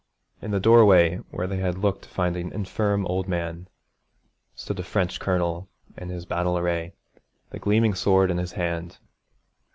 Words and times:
In 0.41 0.49
the 0.49 0.59
doorway, 0.59 1.17
where 1.29 1.45
they 1.45 1.57
had 1.59 1.77
looked 1.77 2.05
to 2.05 2.09
find 2.09 2.35
an 2.35 2.51
infirm 2.53 3.05
old 3.05 3.27
man, 3.27 3.67
stood 4.55 4.79
a 4.79 4.83
French 4.83 5.19
colonel 5.19 5.69
in 5.95 6.09
his 6.09 6.25
battle 6.25 6.57
array, 6.57 6.93
the 7.51 7.59
gleaming 7.59 7.93
sword 7.93 8.31
in 8.31 8.39
his 8.39 8.53
hand. 8.53 8.97